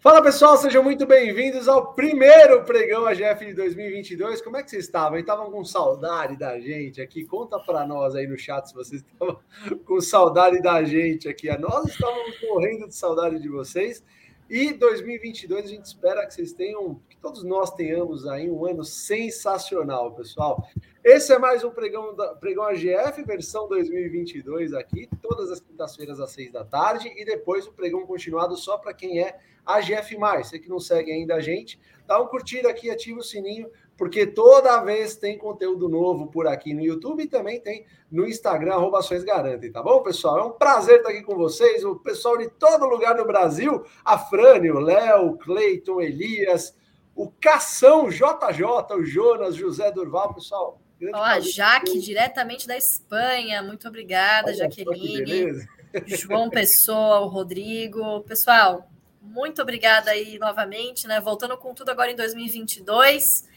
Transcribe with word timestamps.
Fala 0.00 0.22
pessoal, 0.22 0.56
sejam 0.56 0.82
muito 0.82 1.04
bem-vindos 1.06 1.66
ao 1.66 1.92
primeiro 1.92 2.64
pregão 2.64 3.04
AGF 3.04 3.46
de 3.46 3.54
2022. 3.54 4.40
Como 4.40 4.56
é 4.56 4.62
que 4.62 4.70
vocês 4.70 4.84
estavam? 4.84 5.18
Estavam 5.18 5.50
com 5.50 5.64
saudade 5.64 6.36
da 6.38 6.60
gente 6.60 7.00
aqui? 7.00 7.24
Conta 7.24 7.58
para 7.58 7.84
nós 7.84 8.14
aí 8.14 8.26
no 8.26 8.38
chat 8.38 8.68
se 8.68 8.74
vocês 8.74 9.02
estavam 9.02 9.40
com 9.84 10.00
saudade 10.00 10.62
da 10.62 10.84
gente 10.84 11.28
aqui. 11.28 11.50
Nós 11.58 11.86
estávamos 11.86 12.40
morrendo 12.42 12.86
de 12.86 12.94
saudade 12.94 13.40
de 13.40 13.48
vocês. 13.48 14.04
E 14.48 14.72
2022 14.72 15.64
a 15.64 15.68
gente 15.68 15.84
espera 15.84 16.24
que 16.26 16.32
vocês 16.32 16.52
tenham, 16.52 17.00
que 17.10 17.16
todos 17.18 17.42
nós 17.42 17.70
tenhamos 17.72 18.26
aí 18.26 18.48
um 18.48 18.64
ano 18.64 18.84
sensacional, 18.84 20.14
pessoal. 20.14 20.64
Esse 21.10 21.32
é 21.32 21.38
mais 21.38 21.64
um 21.64 21.70
pregão, 21.70 22.14
da, 22.14 22.34
pregão 22.34 22.64
AGF, 22.64 23.22
versão 23.24 23.66
2022 23.66 24.74
aqui, 24.74 25.08
todas 25.22 25.50
as 25.50 25.58
quintas-feiras 25.58 26.20
às 26.20 26.32
seis 26.32 26.52
da 26.52 26.66
tarde, 26.66 27.10
e 27.16 27.24
depois 27.24 27.66
o 27.66 27.72
pregão 27.72 28.04
continuado 28.04 28.54
só 28.58 28.76
para 28.76 28.92
quem 28.92 29.18
é 29.18 29.38
AGF+. 29.64 30.18
Você 30.18 30.58
que 30.58 30.68
não 30.68 30.78
segue 30.78 31.10
ainda 31.10 31.36
a 31.36 31.40
gente, 31.40 31.80
dá 32.06 32.20
um 32.20 32.26
curtir 32.26 32.66
aqui, 32.66 32.90
ativa 32.90 33.20
o 33.20 33.22
sininho, 33.22 33.70
porque 33.96 34.26
toda 34.26 34.82
vez 34.82 35.16
tem 35.16 35.38
conteúdo 35.38 35.88
novo 35.88 36.26
por 36.26 36.46
aqui 36.46 36.74
no 36.74 36.82
YouTube 36.82 37.22
e 37.22 37.26
também 37.26 37.58
tem 37.58 37.86
no 38.12 38.28
Instagram, 38.28 38.74
arroba 38.74 39.00
Garantem, 39.24 39.72
tá 39.72 39.82
bom, 39.82 40.02
pessoal? 40.02 40.38
É 40.38 40.44
um 40.44 40.52
prazer 40.52 40.98
estar 40.98 41.08
aqui 41.08 41.22
com 41.22 41.36
vocês, 41.36 41.86
o 41.86 41.96
pessoal 41.96 42.36
de 42.36 42.50
todo 42.50 42.84
lugar 42.84 43.16
no 43.16 43.24
Brasil, 43.24 43.82
a 44.04 44.18
Frânio, 44.18 44.76
o 44.76 44.80
Léo, 44.80 45.38
Cleiton, 45.38 46.02
Elias, 46.02 46.76
o 47.16 47.30
Cação, 47.30 48.10
JJ, 48.10 48.94
o 48.94 49.04
Jonas, 49.06 49.56
José 49.56 49.90
Durval, 49.90 50.34
pessoal. 50.34 50.78
Ó, 51.12 51.22
a 51.22 51.40
Jaque, 51.40 52.00
diretamente 52.00 52.66
da 52.66 52.76
Espanha, 52.76 53.62
muito 53.62 53.86
obrigada, 53.86 54.48
Olha, 54.48 54.56
Jaqueline. 54.56 55.66
João 56.06 56.50
Pessoa, 56.50 57.20
o 57.20 57.28
Rodrigo. 57.28 58.20
Pessoal, 58.22 58.90
muito 59.20 59.62
obrigada 59.62 60.10
aí 60.10 60.38
novamente, 60.38 61.06
né? 61.06 61.20
Voltando 61.20 61.56
com 61.56 61.72
tudo 61.74 61.90
agora 61.90 62.10
em 62.10 62.16
2022. 62.16 63.48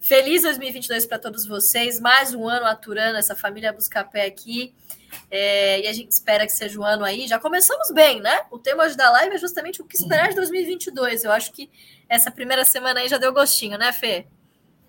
Feliz 0.00 0.42
2022 0.42 1.06
para 1.06 1.18
todos 1.18 1.46
vocês. 1.46 2.00
Mais 2.00 2.34
um 2.34 2.48
ano 2.48 2.66
aturando 2.66 3.18
essa 3.18 3.34
família 3.34 3.72
Buscapé 3.72 4.26
aqui. 4.26 4.74
É, 5.30 5.80
e 5.80 5.88
a 5.88 5.92
gente 5.92 6.12
espera 6.12 6.46
que 6.46 6.52
seja 6.52 6.78
um 6.78 6.84
ano 6.84 7.04
aí. 7.04 7.26
Já 7.26 7.38
começamos 7.38 7.90
bem, 7.92 8.20
né? 8.20 8.42
O 8.50 8.58
tema 8.58 8.84
hoje 8.84 8.96
da 8.96 9.10
live 9.10 9.34
é 9.34 9.38
justamente 9.38 9.82
o 9.82 9.84
que 9.84 9.96
esperar 9.96 10.28
de 10.28 10.36
2022. 10.36 11.24
Eu 11.24 11.32
acho 11.32 11.52
que 11.52 11.70
essa 12.08 12.30
primeira 12.30 12.64
semana 12.64 13.00
aí 13.00 13.08
já 13.08 13.18
deu 13.18 13.32
gostinho, 13.32 13.76
né, 13.78 13.92
Fê? 13.92 14.26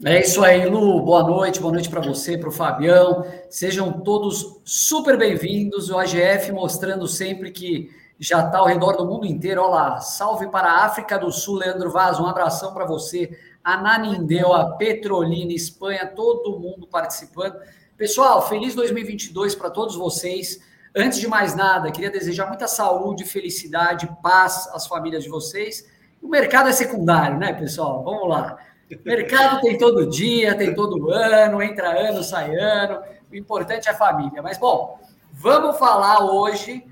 É 0.05 0.21
isso 0.21 0.41
aí, 0.41 0.65
Lu. 0.65 1.01
Boa 1.01 1.23
noite, 1.23 1.59
boa 1.59 1.73
noite 1.73 1.89
para 1.89 1.99
você, 1.99 2.37
para 2.37 2.47
o 2.47 2.53
Fabião. 2.53 3.25
Sejam 3.49 3.91
todos 3.91 4.61
super 4.63 5.17
bem-vindos. 5.17 5.89
O 5.89 5.97
AGF 5.97 6.53
mostrando 6.53 7.05
sempre 7.05 7.51
que 7.51 7.91
já 8.17 8.45
está 8.45 8.59
ao 8.59 8.65
redor 8.65 8.93
do 8.93 9.05
mundo 9.05 9.25
inteiro. 9.25 9.61
Olá, 9.61 9.99
salve 9.99 10.47
para 10.47 10.71
a 10.71 10.85
África 10.85 11.19
do 11.19 11.29
Sul, 11.33 11.57
Leandro 11.57 11.91
Vaz. 11.91 12.17
Um 12.17 12.25
abração 12.25 12.73
para 12.73 12.85
você 12.85 13.37
a 13.61 13.75
Nanindeu, 13.75 14.53
a 14.53 14.77
Petrolina, 14.77 15.51
Espanha, 15.51 16.05
todo 16.05 16.57
mundo 16.57 16.87
participando. 16.87 17.57
Pessoal, 17.97 18.47
feliz 18.47 18.73
2022 18.75 19.53
para 19.53 19.69
todos 19.69 19.97
vocês. 19.97 20.61
Antes 20.95 21.19
de 21.19 21.27
mais 21.27 21.57
nada, 21.57 21.91
queria 21.91 22.09
desejar 22.09 22.47
muita 22.47 22.69
saúde, 22.69 23.25
felicidade, 23.25 24.09
paz 24.23 24.69
às 24.71 24.87
famílias 24.87 25.25
de 25.25 25.29
vocês. 25.29 25.85
O 26.21 26.29
mercado 26.29 26.69
é 26.69 26.71
secundário, 26.71 27.37
né, 27.37 27.51
pessoal? 27.51 28.01
Vamos 28.01 28.29
lá. 28.29 28.57
Mercado 29.05 29.61
tem 29.61 29.77
todo 29.77 30.07
dia, 30.07 30.57
tem 30.57 30.73
todo 30.73 31.11
ano, 31.11 31.61
entra 31.61 31.89
ano, 31.89 32.23
sai 32.23 32.55
ano. 32.55 33.01
O 33.31 33.35
importante 33.35 33.87
é 33.87 33.91
a 33.91 33.97
família. 33.97 34.41
Mas, 34.41 34.57
bom, 34.57 34.99
vamos 35.31 35.77
falar 35.77 36.25
hoje 36.25 36.83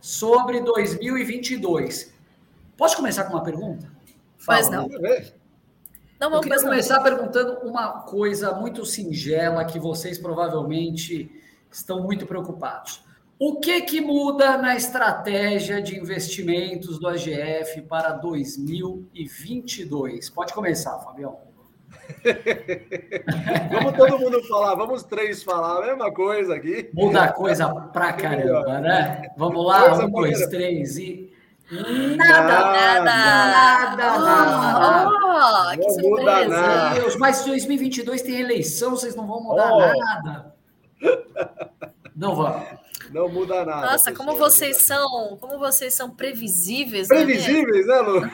sobre 0.00 0.60
2022. 0.60 2.12
Posso 2.76 2.96
começar 2.96 3.24
com 3.24 3.34
uma 3.34 3.42
pergunta? 3.42 3.90
Faz 4.38 4.68
não. 4.70 4.88
Não, 6.18 6.32
Eu 6.34 6.40
queria 6.40 6.60
começar 6.60 7.00
perguntando 7.00 7.68
uma 7.68 8.00
coisa 8.02 8.52
muito 8.54 8.86
singela 8.86 9.64
que 9.64 9.78
vocês 9.78 10.18
provavelmente 10.18 11.30
estão 11.70 12.02
muito 12.02 12.26
preocupados. 12.26 13.04
O 13.44 13.58
que 13.58 13.80
que 13.80 14.00
muda 14.00 14.56
na 14.56 14.76
estratégia 14.76 15.82
de 15.82 15.98
investimentos 15.98 17.00
do 17.00 17.08
AGF 17.08 17.82
para 17.88 18.12
2022? 18.12 20.30
Pode 20.30 20.52
começar, 20.52 20.96
Fabião. 21.00 21.38
vamos 23.72 23.96
todo 23.96 24.20
mundo 24.20 24.40
falar, 24.44 24.76
vamos 24.76 25.02
três 25.02 25.42
falar 25.42 25.78
a 25.78 25.86
mesma 25.86 26.14
coisa 26.14 26.54
aqui. 26.54 26.88
Muda 26.94 27.32
coisa 27.32 27.68
pra 27.92 28.12
caramba, 28.12 28.78
né? 28.78 29.28
Vamos 29.36 29.66
lá, 29.66 29.88
coisa 29.88 30.06
um, 30.06 30.10
dois, 30.12 30.46
três 30.46 30.96
e 30.98 31.32
Nada, 31.68 32.42
nada, 32.42 33.04
nada, 33.04 34.18
nada. 34.20 35.10
Oh, 35.10 35.70
que 35.72 35.78
não 36.00 36.10
muda 36.10 36.46
nada. 36.46 36.94
Deus, 36.94 37.16
mas 37.16 37.44
2022 37.44 38.22
tem 38.22 38.40
eleição, 38.40 38.92
vocês 38.92 39.16
não 39.16 39.26
vão 39.26 39.42
mudar 39.42 39.72
oh. 39.72 39.80
nada. 39.98 40.54
Não 42.14 42.36
vão. 42.36 42.81
Não 43.12 43.28
muda 43.28 43.64
nada. 43.64 43.92
Nossa, 43.92 44.10
pessoal, 44.10 44.26
como 44.26 44.38
vocês 44.38 44.76
são, 44.78 45.36
como 45.38 45.58
vocês 45.58 45.94
são 45.94 46.10
previsíveis. 46.10 47.08
Né, 47.08 47.24
previsíveis, 47.24 47.86
né, 47.86 48.00
Lu? 48.00 48.30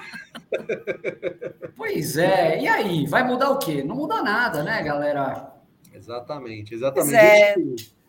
pois 1.77 2.17
é. 2.17 2.61
E 2.61 2.69
aí, 2.69 3.07
vai 3.07 3.25
mudar 3.25 3.51
o 3.51 3.59
quê? 3.59 3.83
Não 3.83 3.97
muda 3.97 4.23
nada, 4.23 4.63
né, 4.63 4.83
galera? 4.83 5.53
Exatamente, 5.93 6.75
exatamente. 6.75 7.15
É. 7.15 7.55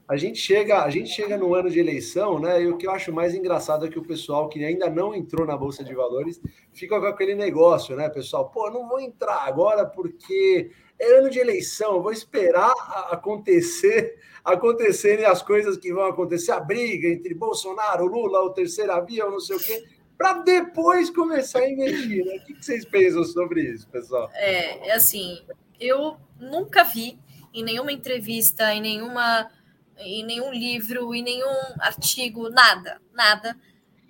A 0.10 0.18
gente 0.18 0.40
chega, 0.40 0.84
a 0.84 0.90
gente 0.90 1.12
chega 1.12 1.38
no 1.38 1.54
ano 1.54 1.70
de 1.70 1.80
eleição, 1.80 2.40
né? 2.40 2.64
E 2.64 2.68
o 2.68 2.78
que 2.78 2.88
eu 2.88 2.92
acho 2.92 3.14
mais 3.14 3.36
engraçado 3.36 3.86
é 3.86 3.90
que 3.90 4.00
o 4.00 4.04
pessoal 4.04 4.50
que 4.50 4.66
ainda 4.66 4.90
não 4.90 5.14
entrou 5.14 5.46
na 5.46 5.56
bolsa 5.56 5.84
de 5.84 5.94
valores 5.94 6.42
fica 6.74 7.00
com 7.00 7.06
aquele 7.06 7.36
negócio, 7.36 7.96
né, 7.96 8.10
pessoal? 8.10 8.50
Pô, 8.50 8.72
não 8.72 8.90
vou 8.90 9.00
entrar 9.00 9.48
agora 9.48 9.86
porque 9.86 10.72
é 10.98 11.20
ano 11.20 11.30
de 11.30 11.38
eleição, 11.38 12.02
vou 12.02 12.12
esperar 12.12 12.74
acontecer 13.12 14.18
acontecerem 14.44 15.26
as 15.26 15.44
coisas 15.44 15.78
que 15.78 15.94
vão 15.94 16.06
acontecer, 16.06 16.54
a 16.54 16.60
briga 16.60 17.08
entre 17.08 17.36
Bolsonaro, 17.36 18.08
Lula, 18.08 18.42
o 18.42 18.50
terceira 18.50 19.00
via, 19.02 19.26
não 19.26 19.40
sei 19.40 19.58
o 19.58 19.60
quê, 19.60 19.86
para 20.18 20.40
depois 20.40 21.12
começar 21.12 21.60
a 21.60 21.70
investir, 21.70 22.26
né? 22.26 22.38
O 22.38 22.46
que 22.46 22.54
vocês 22.56 22.84
pensam 22.84 23.24
sobre 23.24 23.62
isso, 23.62 23.88
pessoal? 23.90 24.28
É, 24.34 24.90
é 24.90 24.92
assim, 24.94 25.40
eu 25.80 26.18
nunca 26.40 26.84
vi 26.84 27.20
em 27.54 27.64
nenhuma 27.64 27.92
entrevista, 27.92 28.74
em 28.74 28.82
nenhuma 28.82 29.50
em 30.00 30.24
nenhum 30.26 30.52
livro, 30.52 31.14
em 31.14 31.22
nenhum 31.22 31.56
artigo, 31.80 32.50
nada, 32.50 33.02
nada, 33.14 33.56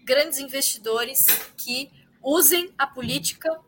grandes 0.05 0.39
investidores 0.39 1.25
que 1.57 1.91
usem 2.21 2.73
a 2.77 2.85
política 2.87 3.59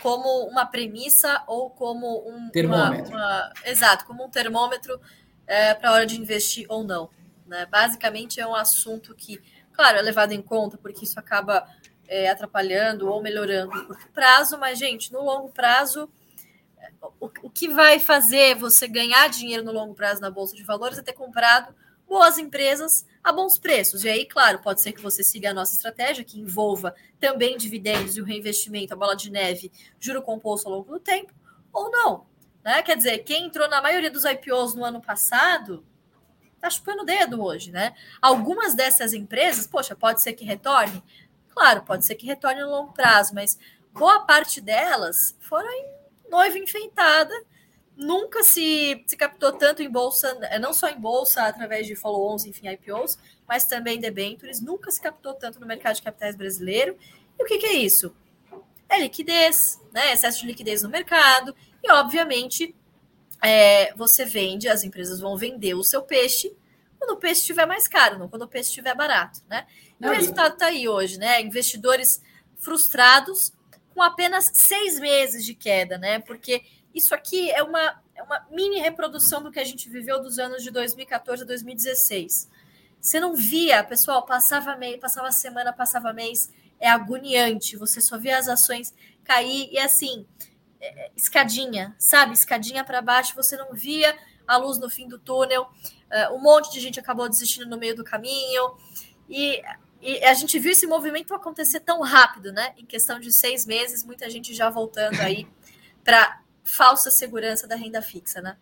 como 0.00 0.46
uma 0.48 0.66
premissa 0.66 1.42
ou 1.46 1.70
como 1.70 2.28
um 2.28 2.50
termômetro. 2.50 3.12
Uma, 3.12 3.26
uma, 3.26 3.52
exato, 3.64 4.04
como 4.04 4.24
um 4.24 4.30
termômetro 4.30 5.00
é, 5.46 5.74
para 5.74 5.90
a 5.90 5.92
hora 5.92 6.06
de 6.06 6.20
investir 6.20 6.66
ou 6.68 6.82
não. 6.82 7.08
Né? 7.46 7.66
Basicamente 7.66 8.40
é 8.40 8.46
um 8.46 8.54
assunto 8.54 9.14
que, 9.14 9.40
claro, 9.72 9.98
é 9.98 10.02
levado 10.02 10.32
em 10.32 10.42
conta 10.42 10.76
porque 10.76 11.04
isso 11.04 11.18
acaba 11.20 11.66
é, 12.08 12.28
atrapalhando 12.28 13.08
ou 13.08 13.22
melhorando 13.22 13.74
no 13.74 13.86
curto 13.86 14.08
prazo, 14.08 14.58
mas, 14.58 14.78
gente, 14.78 15.12
no 15.12 15.22
longo 15.22 15.50
prazo 15.50 16.08
o, 17.20 17.30
o 17.42 17.50
que 17.50 17.68
vai 17.68 17.98
fazer 17.98 18.54
você 18.54 18.86
ganhar 18.86 19.28
dinheiro 19.28 19.64
no 19.64 19.72
longo 19.72 19.94
prazo 19.94 20.20
na 20.20 20.30
Bolsa 20.30 20.54
de 20.54 20.62
Valores 20.62 20.98
é 20.98 21.02
ter 21.02 21.12
comprado 21.12 21.74
boas 22.08 22.38
empresas 22.38 23.06
a 23.24 23.32
bons 23.32 23.58
preços. 23.58 24.04
E 24.04 24.08
aí, 24.08 24.26
claro, 24.26 24.58
pode 24.60 24.82
ser 24.82 24.92
que 24.92 25.00
você 25.00 25.24
siga 25.24 25.50
a 25.50 25.54
nossa 25.54 25.74
estratégia, 25.74 26.24
que 26.24 26.38
envolva 26.38 26.94
também 27.18 27.56
dividendos 27.56 28.16
e 28.16 28.20
o 28.20 28.24
reinvestimento, 28.24 28.92
a 28.92 28.96
bola 28.96 29.16
de 29.16 29.30
neve, 29.30 29.72
juro 29.98 30.22
composto 30.22 30.68
ao 30.68 30.74
longo 30.76 30.92
do 30.92 31.00
tempo, 31.00 31.32
ou 31.72 31.90
não. 31.90 32.26
Né? 32.62 32.82
Quer 32.82 32.96
dizer, 32.96 33.18
quem 33.20 33.46
entrou 33.46 33.68
na 33.68 33.80
maioria 33.80 34.10
dos 34.10 34.24
IPOs 34.24 34.74
no 34.74 34.84
ano 34.84 35.00
passado 35.00 35.84
está 36.54 36.70
chupando 36.70 37.02
o 37.02 37.06
dedo 37.06 37.42
hoje, 37.42 37.72
né? 37.72 37.92
Algumas 38.20 38.74
dessas 38.74 39.12
empresas, 39.12 39.66
poxa, 39.66 39.96
pode 39.96 40.22
ser 40.22 40.34
que 40.34 40.44
retorne? 40.44 41.02
Claro, 41.48 41.82
pode 41.82 42.06
ser 42.06 42.14
que 42.14 42.24
retorne 42.24 42.60
no 42.60 42.70
longo 42.70 42.92
prazo, 42.92 43.34
mas 43.34 43.58
boa 43.92 44.20
parte 44.20 44.60
delas 44.60 45.36
foram 45.40 45.68
em 45.68 46.01
noiva 46.32 46.58
enfeitada. 46.58 47.32
Nunca 47.94 48.42
se, 48.42 49.04
se 49.06 49.16
captou 49.18 49.52
tanto 49.52 49.82
em 49.82 49.90
bolsa, 49.90 50.36
é, 50.50 50.58
não 50.58 50.72
só 50.72 50.88
em 50.88 50.98
bolsa, 50.98 51.42
através 51.42 51.86
de 51.86 51.94
follow-ons, 51.94 52.46
enfim, 52.46 52.68
IPOs, 52.68 53.18
mas 53.46 53.66
também 53.66 54.00
debentures. 54.00 54.60
Nunca 54.62 54.90
se 54.90 55.00
captou 55.00 55.34
tanto 55.34 55.60
no 55.60 55.66
mercado 55.66 55.96
de 55.96 56.02
capitais 56.02 56.34
brasileiro. 56.34 56.96
E 57.38 57.44
o 57.44 57.46
que, 57.46 57.58
que 57.58 57.66
é 57.66 57.74
isso? 57.74 58.16
É 58.88 58.98
liquidez, 58.98 59.80
né? 59.92 60.12
excesso 60.12 60.40
de 60.40 60.46
liquidez 60.46 60.82
no 60.82 60.88
mercado. 60.88 61.54
E, 61.84 61.92
obviamente, 61.92 62.74
é, 63.42 63.94
você 63.94 64.24
vende, 64.24 64.68
as 64.68 64.84
empresas 64.84 65.20
vão 65.20 65.36
vender 65.36 65.74
o 65.74 65.84
seu 65.84 66.02
peixe 66.02 66.56
quando 66.98 67.16
o 67.16 67.16
peixe 67.16 67.40
estiver 67.40 67.66
mais 67.66 67.88
caro, 67.88 68.16
não 68.16 68.28
quando 68.28 68.42
o 68.42 68.48
peixe 68.48 68.68
estiver 68.68 68.94
barato, 68.94 69.40
né? 69.48 69.66
E 70.00 70.06
o 70.06 70.10
resultado 70.10 70.52
está 70.52 70.66
aí 70.66 70.88
hoje, 70.88 71.18
né? 71.18 71.40
Investidores 71.40 72.22
frustrados 72.56 73.52
com 73.94 74.02
apenas 74.02 74.50
seis 74.54 74.98
meses 74.98 75.44
de 75.44 75.54
queda, 75.54 75.98
né? 75.98 76.18
Porque 76.18 76.62
isso 76.94 77.14
aqui 77.14 77.50
é 77.50 77.62
uma, 77.62 78.00
é 78.14 78.22
uma 78.22 78.46
mini 78.50 78.80
reprodução 78.80 79.42
do 79.42 79.50
que 79.50 79.58
a 79.58 79.64
gente 79.64 79.88
viveu 79.88 80.22
dos 80.22 80.38
anos 80.38 80.62
de 80.62 80.70
2014 80.70 81.42
a 81.42 81.46
2016. 81.46 82.50
Você 83.00 83.18
não 83.18 83.34
via, 83.34 83.82
pessoal, 83.82 84.24
passava 84.24 84.76
mês, 84.76 85.00
passava 85.00 85.32
semana, 85.32 85.72
passava 85.72 86.12
mês, 86.12 86.52
é 86.78 86.88
agoniante. 86.88 87.76
Você 87.76 88.00
só 88.00 88.16
vê 88.18 88.30
as 88.30 88.48
ações 88.48 88.94
cair 89.24 89.68
e 89.72 89.78
assim, 89.78 90.26
é, 90.80 91.06
é, 91.06 91.10
escadinha, 91.16 91.94
sabe? 91.98 92.34
Escadinha 92.34 92.84
para 92.84 93.00
baixo, 93.00 93.34
você 93.34 93.56
não 93.56 93.72
via 93.72 94.16
a 94.46 94.56
luz 94.56 94.78
no 94.78 94.90
fim 94.90 95.08
do 95.08 95.18
túnel. 95.18 95.68
Uh, 96.10 96.34
um 96.34 96.40
monte 96.40 96.72
de 96.72 96.80
gente 96.80 97.00
acabou 97.00 97.28
desistindo 97.28 97.66
no 97.66 97.78
meio 97.78 97.96
do 97.96 98.04
caminho. 98.04 98.76
E, 99.28 99.62
e, 100.02 100.24
a 100.24 100.34
gente 100.34 100.58
viu 100.58 100.72
esse 100.72 100.86
movimento 100.86 101.34
acontecer 101.34 101.80
tão 101.80 102.00
rápido, 102.00 102.52
né? 102.52 102.74
Em 102.76 102.84
questão 102.84 103.20
de 103.20 103.32
seis 103.32 103.64
meses, 103.64 104.04
muita 104.04 104.28
gente 104.28 104.52
já 104.52 104.68
voltando 104.68 105.20
aí 105.20 105.46
para 106.04 106.40
falsa 106.64 107.10
segurança 107.10 107.66
da 107.66 107.76
renda 107.76 108.02
fixa, 108.02 108.40
né? 108.40 108.56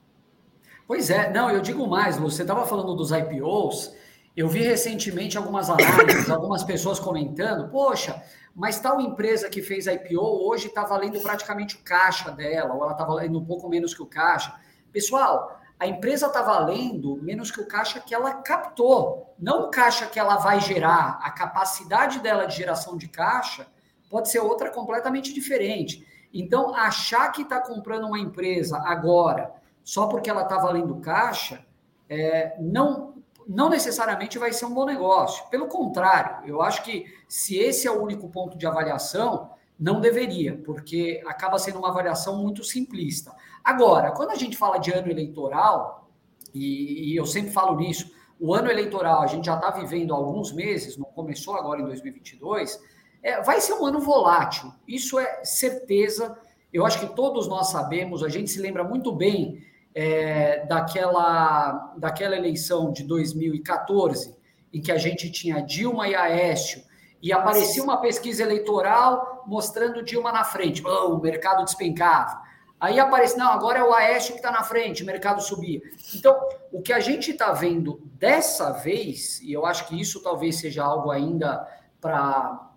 Pois 0.86 1.08
é, 1.08 1.30
não, 1.32 1.50
eu 1.50 1.60
digo 1.60 1.86
mais, 1.86 2.18
você 2.18 2.42
estava 2.42 2.66
falando 2.66 2.94
dos 2.94 3.10
IPOs, 3.12 3.94
eu 4.36 4.48
vi 4.48 4.60
recentemente 4.60 5.38
algumas 5.38 5.70
análises, 5.70 6.28
algumas 6.28 6.64
pessoas 6.64 6.98
comentando, 6.98 7.70
poxa, 7.70 8.22
mas 8.54 8.80
tal 8.80 9.00
empresa 9.00 9.48
que 9.48 9.62
fez 9.62 9.86
IPO 9.86 10.20
hoje 10.20 10.66
está 10.66 10.84
valendo 10.84 11.20
praticamente 11.20 11.76
o 11.76 11.78
caixa 11.78 12.30
dela, 12.30 12.74
ou 12.74 12.82
ela 12.82 12.92
está 12.92 13.04
valendo 13.04 13.38
um 13.38 13.44
pouco 13.44 13.68
menos 13.68 13.94
que 13.94 14.02
o 14.02 14.06
caixa. 14.06 14.54
Pessoal, 14.92 15.59
a 15.80 15.86
empresa 15.86 16.26
está 16.26 16.42
valendo 16.42 17.16
menos 17.22 17.50
que 17.50 17.58
o 17.58 17.66
caixa 17.66 18.00
que 18.00 18.14
ela 18.14 18.34
captou, 18.34 19.34
não 19.38 19.62
o 19.62 19.70
caixa 19.70 20.06
que 20.06 20.20
ela 20.20 20.36
vai 20.36 20.60
gerar. 20.60 21.18
A 21.22 21.30
capacidade 21.30 22.20
dela 22.20 22.44
de 22.44 22.54
geração 22.54 22.98
de 22.98 23.08
caixa 23.08 23.66
pode 24.10 24.28
ser 24.28 24.40
outra 24.40 24.70
completamente 24.70 25.32
diferente. 25.32 26.06
Então, 26.34 26.74
achar 26.74 27.32
que 27.32 27.40
está 27.40 27.58
comprando 27.58 28.04
uma 28.04 28.18
empresa 28.18 28.76
agora 28.84 29.54
só 29.82 30.06
porque 30.06 30.28
ela 30.28 30.42
está 30.42 30.58
valendo 30.58 31.00
caixa, 31.00 31.64
é, 32.10 32.54
não, 32.60 33.14
não 33.48 33.70
necessariamente 33.70 34.38
vai 34.38 34.52
ser 34.52 34.66
um 34.66 34.74
bom 34.74 34.84
negócio. 34.84 35.48
Pelo 35.48 35.66
contrário, 35.66 36.46
eu 36.46 36.60
acho 36.60 36.82
que 36.82 37.06
se 37.26 37.56
esse 37.56 37.88
é 37.88 37.90
o 37.90 38.02
único 38.02 38.28
ponto 38.28 38.58
de 38.58 38.66
avaliação, 38.66 39.50
não 39.78 39.98
deveria, 39.98 40.60
porque 40.62 41.22
acaba 41.26 41.58
sendo 41.58 41.78
uma 41.78 41.88
avaliação 41.88 42.36
muito 42.36 42.62
simplista. 42.62 43.34
Agora, 43.64 44.12
quando 44.12 44.30
a 44.30 44.34
gente 44.34 44.56
fala 44.56 44.78
de 44.78 44.92
ano 44.92 45.10
eleitoral, 45.10 46.08
e, 46.54 47.12
e 47.12 47.16
eu 47.16 47.26
sempre 47.26 47.52
falo 47.52 47.76
nisso, 47.76 48.10
o 48.38 48.54
ano 48.54 48.70
eleitoral 48.70 49.22
a 49.22 49.26
gente 49.26 49.44
já 49.46 49.54
está 49.54 49.70
vivendo 49.70 50.14
há 50.14 50.16
alguns 50.16 50.52
meses, 50.52 50.96
não 50.96 51.06
começou 51.06 51.56
agora 51.56 51.80
em 51.80 51.84
2022, 51.84 52.80
é, 53.22 53.42
vai 53.42 53.60
ser 53.60 53.74
um 53.74 53.84
ano 53.84 54.00
volátil. 54.00 54.72
Isso 54.88 55.18
é 55.18 55.44
certeza. 55.44 56.38
Eu 56.72 56.86
acho 56.86 56.98
que 57.00 57.14
todos 57.14 57.46
nós 57.46 57.70
sabemos, 57.70 58.22
a 58.22 58.28
gente 58.28 58.50
se 58.50 58.60
lembra 58.60 58.82
muito 58.82 59.12
bem 59.12 59.62
é, 59.94 60.64
daquela, 60.66 61.94
daquela 61.98 62.36
eleição 62.36 62.92
de 62.92 63.04
2014, 63.04 64.34
em 64.72 64.80
que 64.80 64.92
a 64.92 64.96
gente 64.96 65.30
tinha 65.30 65.60
Dilma 65.60 66.08
e 66.08 66.14
Aécio, 66.14 66.82
e 67.22 67.32
aparecia 67.32 67.82
uma 67.82 67.98
pesquisa 67.98 68.42
eleitoral 68.42 69.44
mostrando 69.46 70.02
Dilma 70.02 70.32
na 70.32 70.44
frente, 70.44 70.82
oh, 70.86 71.14
o 71.14 71.20
mercado 71.20 71.64
despencava. 71.64 72.40
Aí 72.80 72.98
aparece, 72.98 73.36
não, 73.36 73.52
agora 73.52 73.80
é 73.80 73.84
o 73.84 73.92
Aécio 73.92 74.32
que 74.32 74.38
está 74.38 74.50
na 74.50 74.62
frente, 74.62 75.02
o 75.02 75.06
mercado 75.06 75.42
subia. 75.42 75.82
Então, 76.14 76.34
o 76.72 76.80
que 76.80 76.94
a 76.94 77.00
gente 77.00 77.32
está 77.32 77.52
vendo 77.52 78.00
dessa 78.14 78.72
vez, 78.72 79.38
e 79.42 79.52
eu 79.52 79.66
acho 79.66 79.86
que 79.86 80.00
isso 80.00 80.22
talvez 80.22 80.56
seja 80.56 80.82
algo 80.82 81.10
ainda 81.10 81.68
para 82.00 82.70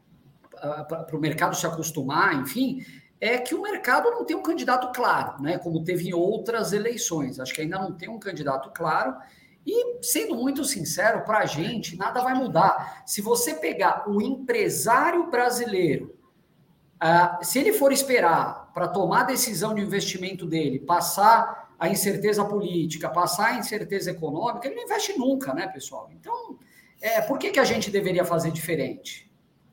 o 1.14 1.18
mercado 1.18 1.56
se 1.56 1.66
acostumar, 1.66 2.36
enfim, 2.36 2.86
é 3.22 3.38
que 3.38 3.56
o 3.56 3.62
mercado 3.62 4.12
não 4.12 4.26
tem 4.26 4.36
um 4.36 4.44
candidato 4.44 4.92
claro, 4.92 5.42
né? 5.42 5.58
Como 5.58 5.86
teve 5.86 6.10
em 6.10 6.14
outras 6.14 6.74
eleições. 6.74 7.40
Acho 7.40 7.54
que 7.54 7.62
ainda 7.62 7.80
não 7.80 7.94
tem 7.94 8.10
um 8.10 8.20
candidato 8.20 8.70
claro. 8.76 9.16
E, 9.66 10.04
sendo 10.04 10.36
muito 10.36 10.66
sincero, 10.66 11.24
para 11.24 11.38
a 11.38 11.46
gente, 11.46 11.96
nada 11.96 12.22
vai 12.22 12.34
mudar. 12.34 13.04
Se 13.06 13.22
você 13.22 13.54
pegar 13.54 14.04
o 14.10 14.22
empresário 14.22 15.32
brasileiro, 15.32 16.14
uh, 17.02 17.42
se 17.42 17.60
ele 17.60 17.72
for 17.72 17.94
esperar 17.94 18.63
para 18.74 18.88
tomar 18.88 19.22
a 19.22 19.26
decisão 19.26 19.76
de 19.76 19.82
investimento 19.82 20.46
dele, 20.46 20.80
passar 20.80 21.74
a 21.80 21.90
incerteza 21.90 22.44
política, 22.44 23.10
passar 23.10 23.48
a 23.48 23.56
incerteza 23.56 24.12
econômica, 24.12 24.68
ele 24.68 24.76
não 24.76 24.84
investe 24.84 25.18
nunca, 25.18 25.54
né, 25.54 25.68
pessoal? 25.68 26.10
Então, 26.14 26.58
é, 27.02 27.22
por 27.22 27.38
que, 27.38 27.52
que 27.52 27.60
a 27.60 27.66
gente 27.66 27.92
deveria 27.92 28.24
fazer 28.24 28.52
diferente? 28.52 29.30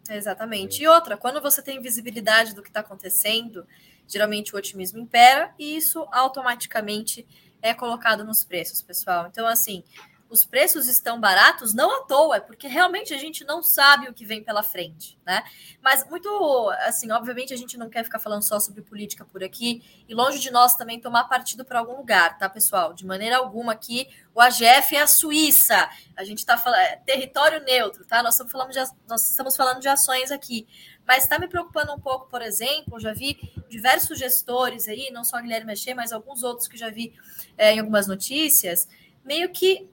Exatamente. 0.09 0.83
E 0.83 0.89
outra, 0.89 1.17
quando 1.17 1.41
você 1.41 1.63
tem 1.63 1.81
visibilidade 1.81 2.55
do 2.55 2.63
que 2.63 2.69
está 2.69 2.81
acontecendo, 2.81 3.65
geralmente 4.09 4.55
o 4.55 4.59
otimismo 4.59 4.99
impera 4.99 5.55
e 5.59 5.77
isso 5.77 6.07
automaticamente 6.11 7.27
é 7.63 7.73
colocado 7.73 8.25
nos 8.25 8.45
preços, 8.45 8.83
pessoal. 8.83 9.29
Então, 9.31 9.47
assim, 9.47 9.85
os 10.31 10.45
preços 10.45 10.87
estão 10.87 11.21
baratos 11.21 11.75
não 11.75 12.01
à 12.01 12.05
toa, 12.05 12.37
é 12.37 12.41
porque 12.41 12.69
realmente 12.69 13.13
a 13.13 13.19
gente 13.19 13.45
não 13.45 13.63
sabe 13.63 14.09
o 14.09 14.15
que 14.15 14.25
vem 14.25 14.43
pela 14.43 14.63
frente, 14.63 15.19
né? 15.27 15.43
Mas 15.83 16.09
muito, 16.09 16.71
assim, 16.83 17.11
obviamente 17.11 17.53
a 17.53 17.57
gente 17.57 17.77
não 17.77 17.91
quer 17.91 18.05
ficar 18.05 18.21
falando 18.21 18.43
só 18.43 18.61
sobre 18.61 18.81
política 18.81 19.25
por 19.25 19.43
aqui 19.43 19.83
e 20.09 20.15
longe 20.15 20.39
de 20.39 20.51
nós 20.53 20.77
também 20.77 21.01
tomar 21.01 21.25
partido 21.25 21.65
para 21.65 21.81
algum 21.81 21.97
lugar, 21.97 22.39
tá, 22.39 22.49
pessoal? 22.49 22.95
De 22.95 23.05
maneira 23.05 23.39
alguma 23.39 23.73
aqui, 23.73 24.09
o 24.33 24.41
AGF 24.41 24.95
é 24.95 25.01
a 25.01 25.07
Suíça. 25.09 25.91
A 26.17 26.23
gente 26.23 26.39
está 26.39 26.57
falando 26.57 26.81
é 26.81 26.97
território 26.97 27.63
neutro, 27.65 28.05
tá? 28.05 28.23
Nós 28.23 28.35
estamos 28.35 28.53
falando 28.53 28.71
de 28.71 28.79
nós 29.09 29.29
estamos 29.29 29.57
falando 29.57 29.81
de 29.81 29.89
ações 29.89 30.31
aqui. 30.31 30.67
Mas 31.05 31.25
está 31.25 31.41
me 31.41 31.49
preocupando 31.49 31.93
um 31.93 31.99
pouco, 31.99 32.29
por 32.29 32.41
exemplo, 32.41 33.01
já 33.01 33.13
vi 33.13 33.37
diversos 33.69 34.17
gestores 34.17 34.87
aí, 34.87 35.11
não 35.11 35.25
só 35.25 35.39
a 35.39 35.41
Guilherme 35.41 35.67
Mexer, 35.67 35.93
mas 35.93 36.13
alguns 36.13 36.45
outros 36.45 36.69
que 36.69 36.77
já 36.77 36.89
vi 36.89 37.13
é, 37.59 37.75
em 37.75 37.81
algumas 37.81 38.07
notícias, 38.07 38.89
meio 39.25 39.51
que 39.51 39.91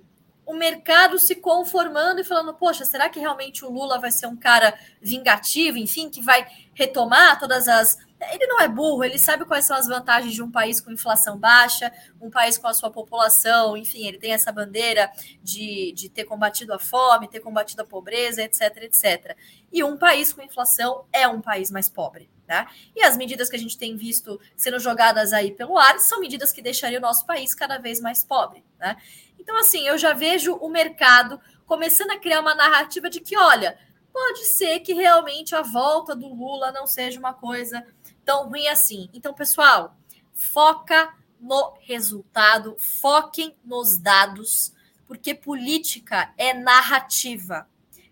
o 0.47 0.53
mercado 0.53 1.19
se 1.19 1.35
conformando 1.35 2.21
e 2.21 2.23
falando, 2.23 2.53
poxa, 2.53 2.85
será 2.85 3.09
que 3.09 3.19
realmente 3.19 3.65
o 3.65 3.69
Lula 3.69 3.99
vai 3.99 4.09
ser 4.09 4.27
um 4.27 4.35
cara 4.35 4.73
vingativo, 5.01 5.77
enfim, 5.77 6.09
que 6.09 6.21
vai 6.21 6.47
retomar 6.73 7.37
todas 7.37 7.67
as. 7.67 7.97
Ele 8.33 8.47
não 8.47 8.59
é 8.59 8.67
burro, 8.67 9.03
ele 9.03 9.19
sabe 9.19 9.45
quais 9.45 9.65
são 9.65 9.77
as 9.77 9.87
vantagens 9.87 10.33
de 10.33 10.41
um 10.41 10.49
país 10.49 10.81
com 10.81 10.91
inflação 10.91 11.37
baixa, 11.37 11.91
um 12.19 12.31
país 12.31 12.57
com 12.57 12.67
a 12.67 12.73
sua 12.73 12.89
população, 12.89 13.77
enfim, 13.77 14.07
ele 14.07 14.17
tem 14.17 14.33
essa 14.33 14.51
bandeira 14.51 15.11
de, 15.43 15.91
de 15.93 16.09
ter 16.09 16.25
combatido 16.25 16.73
a 16.73 16.79
fome, 16.79 17.27
ter 17.27 17.39
combatido 17.39 17.83
a 17.83 17.85
pobreza, 17.85 18.41
etc, 18.41 18.77
etc. 18.77 19.37
E 19.71 19.83
um 19.83 19.97
país 19.97 20.33
com 20.33 20.41
inflação 20.41 21.05
é 21.13 21.27
um 21.27 21.41
país 21.41 21.69
mais 21.69 21.89
pobre. 21.89 22.29
Né? 22.47 22.65
E 22.95 23.03
as 23.03 23.17
medidas 23.17 23.49
que 23.49 23.55
a 23.55 23.59
gente 23.59 23.77
tem 23.77 23.95
visto 23.95 24.39
sendo 24.55 24.79
jogadas 24.79 25.33
aí 25.33 25.51
pelo 25.51 25.77
ar 25.77 25.99
são 25.99 26.19
medidas 26.19 26.53
que 26.53 26.61
deixariam 26.61 26.99
o 26.99 27.01
nosso 27.01 27.25
país 27.25 27.53
cada 27.53 27.77
vez 27.77 27.99
mais 27.99 28.23
pobre. 28.23 28.63
Né? 28.79 28.95
Então, 29.37 29.57
assim, 29.59 29.85
eu 29.87 29.97
já 29.97 30.13
vejo 30.13 30.55
o 30.55 30.69
mercado 30.69 31.39
começando 31.65 32.11
a 32.11 32.19
criar 32.19 32.39
uma 32.39 32.55
narrativa 32.55 33.09
de 33.09 33.19
que, 33.19 33.37
olha, 33.37 33.77
pode 34.13 34.45
ser 34.45 34.79
que 34.79 34.93
realmente 34.93 35.53
a 35.53 35.61
volta 35.61 36.15
do 36.15 36.27
Lula 36.27 36.71
não 36.71 36.87
seja 36.87 37.19
uma 37.19 37.33
coisa 37.33 37.85
tão 38.27 38.49
ruim 38.49 38.67
assim. 38.67 39.09
Então, 39.13 39.33
pessoal, 39.33 39.95
foca 40.33 41.15
no 41.39 41.77
resultado, 41.79 42.75
foquem 42.77 43.55
nos 43.63 43.97
dados, 43.97 44.73
porque 45.07 45.33
política 45.33 46.33
é 46.37 46.53
narrativa. 46.53 47.69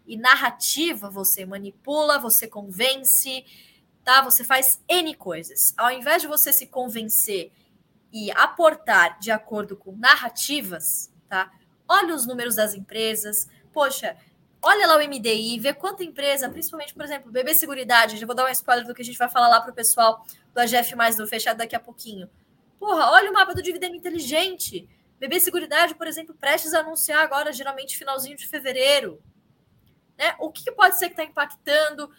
E 0.08 0.16
narrativa 0.16 1.10
você 1.10 1.46
manipula, 1.46 2.18
você 2.18 2.48
convence, 2.48 3.46
tá? 4.06 4.22
Você 4.22 4.46
faz 4.46 4.82
N 4.88 5.14
coisas. 5.16 5.74
Ao 5.76 5.92
invés 5.92 6.22
de 6.22 6.30
você 6.30 6.54
se 6.54 6.68
convencer 6.68 7.52
e 8.10 8.32
aportar 8.32 9.20
de 9.20 9.32
acordo 9.32 9.76
com 9.76 9.92
narrativas, 9.98 11.12
tá? 11.28 11.52
Olha 11.86 12.16
os 12.16 12.26
números 12.26 12.56
das 12.56 12.74
empresas. 12.74 13.50
Poxa, 13.74 14.16
olha 14.62 14.88
lá 14.88 14.98
o 14.98 15.08
MDI, 15.08 15.60
vê 15.60 15.74
quanta 15.74 16.04
empresa, 16.04 16.50
principalmente, 16.50 16.94
por 16.94 17.04
exemplo, 17.04 17.32
BB 17.32 17.54
Seguridade, 17.54 18.18
já 18.18 18.26
vou 18.26 18.36
dar 18.36 18.46
um 18.46 18.50
spoiler 18.50 18.86
do 18.86 18.94
que 18.94 19.02
a 19.02 19.06
gente 19.06 19.18
vai 19.18 19.30
falar 19.30 19.48
lá 19.48 19.62
para 19.62 19.72
o 19.72 19.76
pessoal 19.76 20.26
do 20.54 20.60
AGF 20.60 20.96
mais 20.96 21.16
do 21.16 21.28
fechado 21.28 21.58
daqui 21.58 21.76
a 21.76 21.80
pouquinho. 21.80 22.30
Porra, 22.80 23.12
olha 23.12 23.30
o 23.30 23.34
mapa 23.34 23.54
do 23.54 23.62
dividendo 23.62 23.96
inteligente. 23.96 24.88
BB 25.20 25.40
Seguridade, 25.40 25.96
por 25.96 26.08
exemplo, 26.08 26.36
prestes 26.36 26.74
a 26.74 26.80
anunciar 26.80 27.20
agora, 27.20 27.54
geralmente 27.54 27.98
finalzinho 27.98 28.36
de 28.36 28.48
fevereiro. 28.48 29.22
Né? 30.18 30.36
O 30.40 30.52
que 30.52 30.72
pode 30.72 30.98
ser 30.98 31.08
que 31.08 31.14
está 31.14 31.24
impactando 31.24 32.06
uh, 32.06 32.12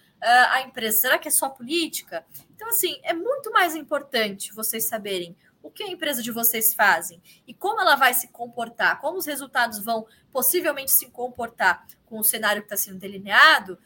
a 0.51 0.63
empresa? 0.63 1.01
Será 1.01 1.19
que 1.19 1.29
é 1.29 1.31
só 1.31 1.49
política? 1.49 2.25
Então, 2.55 2.69
assim, 2.69 2.99
é 3.03 3.13
muito 3.13 3.51
mais 3.51 3.75
importante 3.75 4.53
vocês 4.55 4.89
saberem 4.89 5.37
o 5.67 5.71
que 5.71 5.83
a 5.83 5.89
empresa 5.89 6.23
de 6.23 6.31
vocês 6.31 6.73
fazem 6.73 7.21
e 7.47 7.53
como 7.53 7.81
ela 7.81 7.97
vai 7.97 8.15
se 8.15 8.29
comportar, 8.29 9.01
como 9.01 9.19
os 9.19 9.27
resultados 9.27 9.81
vão 9.81 10.07
possivelmente 10.31 10.93
se 10.93 11.11
comportar 11.11 11.85
com 12.05 12.21
o 12.21 12.25
cenário 12.25 12.63
que 12.63 12.67
está 12.67 12.77
sendo 12.77 13.01
delineado, 13.01 13.77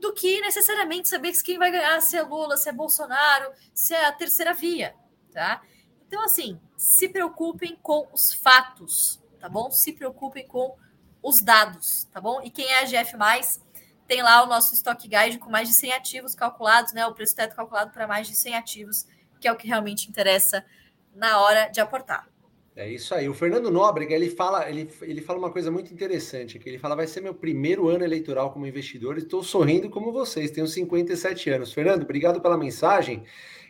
do 0.00 0.12
que 0.12 0.40
necessariamente 0.40 1.08
saber 1.08 1.32
quem 1.42 1.58
vai 1.58 1.72
ganhar, 1.72 2.00
se 2.00 2.16
é 2.16 2.22
Lula, 2.22 2.56
se 2.56 2.68
é 2.68 2.72
Bolsonaro, 2.72 3.50
se 3.74 3.92
é 3.92 4.06
a 4.06 4.12
terceira 4.12 4.54
via, 4.54 4.94
tá? 5.32 5.62
Então, 6.06 6.22
assim, 6.24 6.60
se 6.76 7.08
preocupem 7.08 7.76
com 7.82 8.06
os 8.12 8.32
fatos, 8.32 9.20
tá 9.40 9.48
bom? 9.48 9.70
Se 9.72 9.92
preocupem 9.92 10.46
com 10.46 10.76
os 11.20 11.40
dados, 11.40 12.04
tá 12.12 12.20
bom? 12.20 12.40
E 12.42 12.50
quem 12.50 12.66
é 12.66 12.80
a 12.80 12.84
GF+, 12.84 13.16
tem 14.06 14.22
lá 14.22 14.44
o 14.44 14.46
nosso 14.46 14.74
Stock 14.74 15.08
Guide 15.08 15.38
com 15.38 15.50
mais 15.50 15.66
de 15.66 15.74
100 15.74 15.92
ativos 15.94 16.34
calculados, 16.36 16.92
né? 16.92 17.04
O 17.06 17.14
preço 17.14 17.34
teto 17.34 17.56
calculado 17.56 17.90
para 17.90 18.06
mais 18.06 18.28
de 18.28 18.36
100 18.36 18.54
ativos, 18.54 19.06
que 19.40 19.48
é 19.48 19.52
o 19.52 19.56
que 19.56 19.66
realmente 19.66 20.08
interessa 20.08 20.64
na 21.16 21.40
hora 21.40 21.68
de 21.68 21.80
aportar. 21.80 22.28
É 22.76 22.86
isso 22.86 23.14
aí. 23.14 23.26
O 23.26 23.32
Fernando 23.32 23.70
Nóbrega, 23.70 24.14
ele 24.14 24.28
fala, 24.28 24.68
ele, 24.68 24.90
ele 25.00 25.22
fala 25.22 25.38
uma 25.38 25.50
coisa 25.50 25.70
muito 25.70 25.92
interessante, 25.92 26.58
que 26.58 26.68
ele 26.68 26.78
fala, 26.78 26.94
vai 26.94 27.06
ser 27.06 27.22
meu 27.22 27.32
primeiro 27.32 27.88
ano 27.88 28.04
eleitoral 28.04 28.52
como 28.52 28.66
investidor, 28.66 29.16
estou 29.16 29.42
sorrindo 29.42 29.88
como 29.88 30.12
vocês, 30.12 30.50
tenho 30.50 30.66
57 30.66 31.48
anos. 31.48 31.72
Fernando, 31.72 32.02
obrigado 32.02 32.38
pela 32.38 32.58
mensagem. 32.58 33.24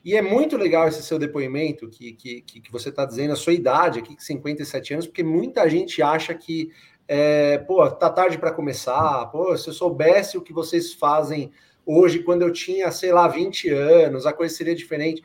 E 0.04 0.16
é 0.16 0.22
muito 0.22 0.56
legal 0.56 0.88
esse 0.88 1.04
seu 1.04 1.20
depoimento, 1.20 1.88
que, 1.88 2.14
que, 2.14 2.40
que 2.42 2.72
você 2.72 2.88
está 2.88 3.04
dizendo, 3.04 3.32
a 3.32 3.36
sua 3.36 3.52
idade 3.52 4.00
aqui, 4.00 4.16
57 4.18 4.94
anos, 4.94 5.06
porque 5.06 5.22
muita 5.22 5.68
gente 5.68 6.02
acha 6.02 6.34
que, 6.34 6.72
é, 7.06 7.58
pô, 7.58 7.88
tá 7.88 8.10
tarde 8.10 8.38
para 8.38 8.50
começar, 8.50 9.26
pô, 9.26 9.56
se 9.56 9.68
eu 9.68 9.72
soubesse 9.72 10.36
o 10.36 10.42
que 10.42 10.52
vocês 10.52 10.92
fazem 10.92 11.52
hoje, 11.84 12.24
quando 12.24 12.42
eu 12.42 12.52
tinha, 12.52 12.90
sei 12.90 13.12
lá, 13.12 13.28
20 13.28 13.70
anos, 13.70 14.26
a 14.26 14.32
coisa 14.32 14.52
seria 14.52 14.74
diferente. 14.74 15.22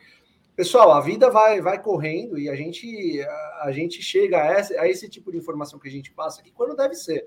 Pessoal, 0.62 0.92
a 0.92 1.00
vida 1.00 1.28
vai, 1.28 1.60
vai 1.60 1.82
correndo 1.82 2.38
e 2.38 2.48
a 2.48 2.54
gente, 2.54 3.20
a, 3.20 3.62
a 3.64 3.72
gente 3.72 4.00
chega 4.00 4.40
a 4.40 4.60
esse, 4.60 4.78
a 4.78 4.88
esse 4.88 5.08
tipo 5.08 5.32
de 5.32 5.38
informação 5.38 5.76
que 5.76 5.88
a 5.88 5.90
gente 5.90 6.12
passa 6.12 6.40
aqui 6.40 6.52
quando 6.52 6.76
deve 6.76 6.94
ser, 6.94 7.26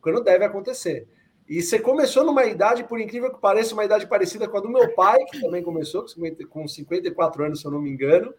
quando 0.00 0.20
deve 0.20 0.44
acontecer. 0.44 1.06
E 1.48 1.62
você 1.62 1.78
começou 1.78 2.24
numa 2.24 2.44
idade, 2.44 2.82
por 2.82 3.00
incrível 3.00 3.32
que 3.32 3.40
pareça, 3.40 3.72
uma 3.72 3.84
idade 3.84 4.04
parecida 4.08 4.48
com 4.48 4.56
a 4.56 4.60
do 4.60 4.68
meu 4.68 4.92
pai, 4.94 5.24
que 5.26 5.40
também 5.40 5.62
começou 5.62 6.04
com 6.50 6.66
54 6.66 7.44
anos, 7.44 7.60
se 7.60 7.66
eu 7.68 7.70
não 7.70 7.80
me 7.80 7.88
engano. 7.88 8.34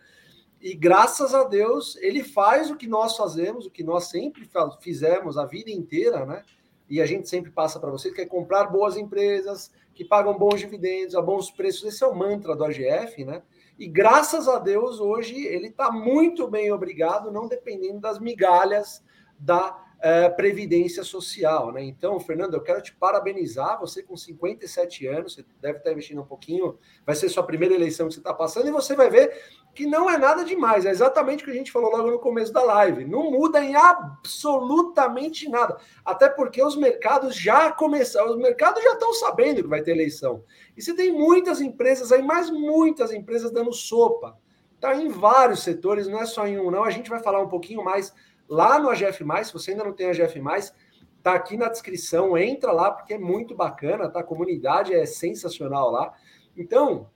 E 0.60 0.76
graças 0.76 1.34
a 1.34 1.46
Deus, 1.46 1.96
ele 2.02 2.22
faz 2.22 2.70
o 2.70 2.76
que 2.76 2.86
nós 2.86 3.16
fazemos, 3.16 3.66
o 3.66 3.72
que 3.72 3.82
nós 3.82 4.10
sempre 4.10 4.46
fizemos 4.82 5.38
a 5.38 5.46
vida 5.46 5.72
inteira, 5.72 6.26
né? 6.26 6.44
E 6.90 7.02
a 7.02 7.06
gente 7.06 7.30
sempre 7.30 7.50
passa 7.50 7.80
para 7.80 7.90
vocês, 7.90 8.14
que 8.14 8.20
é 8.20 8.26
comprar 8.26 8.66
boas 8.66 8.98
empresas 8.98 9.72
que 9.96 10.04
pagam 10.04 10.38
bons 10.38 10.60
dividendos 10.60 11.16
a 11.16 11.22
bons 11.22 11.50
preços. 11.50 11.86
Esse 11.86 12.04
é 12.04 12.08
o 12.08 12.14
mantra 12.14 12.58
do 12.58 12.66
AGF, 12.66 13.24
né? 13.24 13.42
E 13.78 13.88
graças 13.88 14.48
a 14.48 14.60
Deus, 14.60 15.00
hoje 15.00 15.36
ele 15.46 15.68
está 15.68 15.92
muito 15.92 16.48
bem 16.48 16.72
obrigado, 16.72 17.32
não 17.32 17.48
dependendo 17.48 18.00
das 18.00 18.20
migalhas 18.20 19.04
da 19.38 19.78
é, 20.04 20.28
Previdência 20.28 21.02
Social. 21.02 21.72
Né? 21.72 21.82
Então, 21.86 22.20
Fernando, 22.20 22.56
eu 22.56 22.62
quero 22.62 22.82
te 22.82 22.94
parabenizar. 22.94 23.80
Você 23.80 24.04
com 24.04 24.18
57 24.18 25.08
anos, 25.08 25.36
você 25.36 25.46
deve 25.62 25.78
estar 25.78 25.94
investindo 25.94 26.22
um 26.22 26.26
pouquinho, 26.26 26.78
vai 27.06 27.16
ser 27.16 27.30
sua 27.30 27.44
primeira 27.44 27.74
eleição 27.74 28.10
que 28.10 28.16
você 28.16 28.20
está 28.20 28.34
passando, 28.34 28.68
e 28.68 28.72
você 28.72 28.98
vai 28.98 29.10
ver 29.10 29.34
que 29.74 29.88
não 29.88 30.10
é 30.10 30.18
nada 30.18 30.44
demais. 30.44 30.86
É 30.86 30.90
exatamente 30.90 31.44
o 31.44 31.46
que 31.46 31.52
a 31.52 31.56
gente 31.56 31.72
falou 31.72 31.90
logo 31.90 32.12
no 32.12 32.20
começo 32.20 32.52
da 32.52 32.62
live. 32.62 33.06
Não 33.06 33.32
muda 33.32 33.64
em 33.64 33.78
absolutamente 33.78 35.48
nada. 35.48 35.78
Até 36.04 36.28
porque 36.28 36.62
os 36.62 36.76
mercados 36.76 37.34
já 37.34 37.72
começaram, 37.72 38.32
os 38.32 38.38
mercados 38.38 38.84
já 38.84 38.92
estão 38.92 39.14
sabendo 39.14 39.64
que 39.64 39.70
vai 39.70 39.82
ter 39.82 39.92
eleição. 39.92 40.44
E 40.76 40.82
você 40.82 40.94
tem 40.94 41.14
muitas 41.14 41.62
empresas 41.62 42.12
aí, 42.12 42.22
mais 42.22 42.50
muitas 42.50 43.14
empresas 43.14 43.52
dando 43.52 43.72
sopa. 43.72 44.38
Tá 44.82 44.94
em 44.98 45.08
vários 45.08 45.64
setores, 45.64 46.10
não 46.10 46.20
é 46.20 46.26
só 46.26 46.46
em 46.46 46.60
um, 46.60 46.70
não. 46.70 46.84
A 46.84 46.92
gente 46.92 47.10
vai 47.10 47.24
falar 47.24 47.42
um 47.42 47.48
pouquinho 47.48 47.82
mais 47.82 48.14
lá 48.54 48.78
no 48.78 48.90
AGF, 48.90 49.24
se 49.44 49.52
você 49.52 49.72
ainda 49.72 49.84
não 49.84 49.94
tem 49.94 50.10
AGF, 50.10 50.40
tá 51.24 51.34
aqui 51.34 51.58
na 51.58 51.70
descrição, 51.70 52.38
entra 52.38 52.72
lá, 52.72 52.92
porque 52.92 53.16
é 53.16 53.18
muito 53.18 53.56
bacana, 53.56 54.10
tá? 54.10 54.20
A 54.20 54.24
comunidade 54.24 54.94
é 54.94 55.06
sensacional 55.06 55.90
lá. 55.90 56.14
Então, 56.56 57.10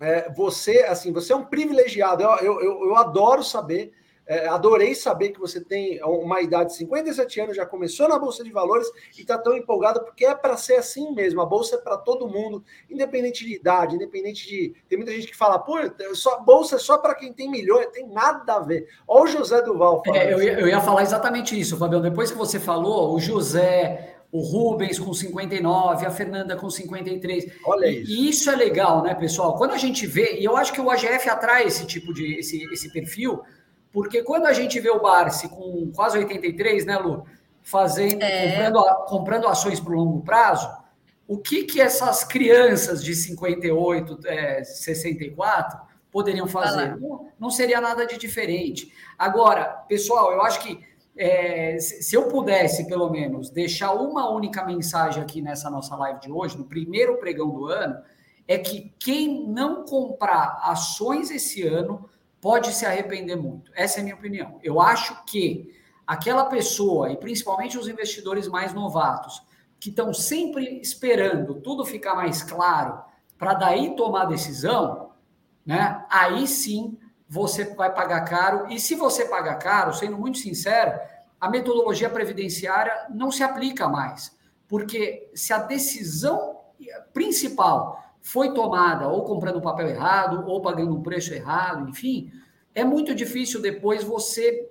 é, 0.00 0.32
você, 0.32 0.84
assim, 0.84 1.12
você 1.12 1.32
é 1.32 1.36
um 1.36 1.44
privilegiado. 1.44 2.22
Eu, 2.22 2.60
eu, 2.60 2.84
eu 2.86 2.96
adoro 2.96 3.42
saber 3.42 3.92
é, 4.28 4.46
adorei 4.46 4.94
saber 4.94 5.30
que 5.30 5.40
você 5.40 5.58
tem 5.58 5.98
uma 6.04 6.42
idade 6.42 6.70
de 6.70 6.76
57 6.76 7.40
anos, 7.40 7.56
já 7.56 7.64
começou 7.64 8.06
na 8.06 8.18
Bolsa 8.18 8.44
de 8.44 8.52
Valores 8.52 8.86
e 9.16 9.22
está 9.22 9.38
tão 9.38 9.56
empolgado, 9.56 10.04
porque 10.04 10.26
é 10.26 10.34
para 10.34 10.54
ser 10.58 10.74
assim 10.74 11.14
mesmo. 11.14 11.40
A 11.40 11.46
Bolsa 11.46 11.76
é 11.76 11.78
para 11.78 11.96
todo 11.96 12.28
mundo, 12.28 12.62
independente 12.90 13.46
de 13.46 13.54
idade, 13.54 13.96
independente 13.96 14.46
de. 14.46 14.74
Tem 14.86 14.98
muita 14.98 15.12
gente 15.12 15.28
que 15.28 15.36
fala, 15.36 15.58
pô, 15.58 15.76
só, 16.12 16.40
Bolsa 16.40 16.76
é 16.76 16.78
só 16.78 16.98
para 16.98 17.14
quem 17.14 17.32
tem 17.32 17.50
milhões, 17.50 17.86
tem 17.86 18.06
nada 18.06 18.56
a 18.56 18.60
ver. 18.60 18.86
Olha 19.08 19.24
o 19.24 19.26
José 19.26 19.62
Duval 19.62 20.02
falando. 20.04 20.20
É, 20.20 20.32
eu, 20.32 20.42
ia, 20.42 20.60
eu 20.60 20.68
ia 20.68 20.80
falar 20.80 21.02
exatamente 21.02 21.58
isso, 21.58 21.78
Fabião. 21.78 22.02
Depois 22.02 22.30
que 22.30 22.36
você 22.36 22.60
falou, 22.60 23.14
o 23.14 23.18
José 23.18 24.14
o 24.30 24.40
Rubens 24.40 24.98
com 24.98 25.14
59, 25.14 26.04
a 26.04 26.10
Fernanda 26.10 26.54
com 26.54 26.68
53. 26.68 27.46
Olha 27.64 27.86
isso. 27.86 28.10
E 28.10 28.28
isso 28.28 28.50
é 28.50 28.56
legal, 28.56 29.02
né, 29.02 29.14
pessoal? 29.14 29.56
Quando 29.56 29.72
a 29.72 29.78
gente 29.78 30.06
vê, 30.06 30.38
e 30.38 30.44
eu 30.44 30.54
acho 30.54 30.72
que 30.72 30.80
o 30.80 30.90
AGF 30.90 31.30
atrai 31.30 31.64
esse 31.64 31.86
tipo 31.86 32.12
de 32.12 32.38
esse, 32.38 32.62
esse 32.70 32.92
perfil, 32.92 33.40
porque 33.98 34.22
quando 34.22 34.46
a 34.46 34.52
gente 34.52 34.78
vê 34.78 34.90
o 34.90 35.00
Barsi 35.00 35.48
com 35.48 35.90
quase 35.92 36.16
83, 36.16 36.86
né, 36.86 36.96
Lu? 36.98 37.26
Fazendo, 37.64 38.22
é. 38.22 38.52
comprando, 38.52 39.04
comprando 39.06 39.48
ações 39.48 39.80
para 39.80 39.92
o 39.92 39.96
longo 39.96 40.20
prazo, 40.20 40.70
o 41.26 41.36
que, 41.36 41.64
que 41.64 41.80
essas 41.80 42.22
crianças 42.22 43.02
de 43.02 43.12
58, 43.12 44.20
é, 44.24 44.62
64 44.62 45.80
poderiam 46.12 46.46
fazer? 46.46 46.96
Não, 46.96 47.26
não, 47.40 47.50
seria 47.50 47.80
nada 47.80 48.06
de 48.06 48.16
diferente. 48.16 48.92
Agora, 49.18 49.64
pessoal, 49.88 50.30
eu 50.30 50.42
acho 50.42 50.60
que 50.60 50.78
é, 51.16 51.76
se 51.80 52.14
eu 52.14 52.28
pudesse, 52.28 52.86
pelo 52.86 53.10
menos, 53.10 53.50
deixar 53.50 53.94
uma 53.94 54.30
única 54.30 54.64
mensagem 54.64 55.20
aqui 55.20 55.42
nessa 55.42 55.68
nossa 55.68 55.96
live 55.96 56.20
de 56.20 56.30
hoje, 56.30 56.56
no 56.56 56.66
primeiro 56.66 57.18
pregão 57.18 57.50
do 57.50 57.66
ano, 57.66 58.00
é 58.46 58.58
que 58.58 58.94
quem 58.96 59.44
não 59.48 59.84
comprar 59.84 60.60
ações 60.62 61.32
esse 61.32 61.66
ano 61.66 62.08
pode 62.40 62.72
se 62.72 62.86
arrepender 62.86 63.36
muito. 63.36 63.70
Essa 63.74 63.98
é 63.98 64.00
a 64.00 64.04
minha 64.04 64.16
opinião. 64.16 64.58
Eu 64.62 64.80
acho 64.80 65.24
que 65.24 65.74
aquela 66.06 66.46
pessoa, 66.46 67.10
e 67.10 67.16
principalmente 67.16 67.76
os 67.76 67.88
investidores 67.88 68.48
mais 68.48 68.72
novatos, 68.72 69.42
que 69.80 69.90
estão 69.90 70.12
sempre 70.12 70.80
esperando 70.80 71.54
tudo 71.56 71.84
ficar 71.84 72.14
mais 72.14 72.42
claro 72.42 73.00
para 73.38 73.54
daí 73.54 73.94
tomar 73.94 74.24
decisão, 74.24 75.12
né? 75.64 76.04
Aí 76.10 76.46
sim 76.46 76.98
você 77.28 77.64
vai 77.74 77.92
pagar 77.92 78.22
caro. 78.22 78.66
E 78.72 78.80
se 78.80 78.94
você 78.94 79.26
pagar 79.26 79.56
caro, 79.56 79.92
sendo 79.92 80.16
muito 80.16 80.38
sincero, 80.38 80.98
a 81.40 81.48
metodologia 81.48 82.10
previdenciária 82.10 83.06
não 83.10 83.30
se 83.30 83.42
aplica 83.42 83.88
mais. 83.88 84.36
Porque 84.66 85.30
se 85.34 85.52
a 85.52 85.58
decisão 85.58 86.56
principal 87.12 88.02
foi 88.28 88.52
tomada 88.52 89.08
ou 89.08 89.24
comprando 89.24 89.58
papel 89.58 89.88
errado, 89.88 90.44
ou 90.46 90.60
pagando 90.60 90.94
um 90.94 91.02
preço 91.02 91.32
errado, 91.32 91.88
enfim, 91.88 92.30
é 92.74 92.84
muito 92.84 93.14
difícil 93.14 93.62
depois 93.62 94.04
você 94.04 94.68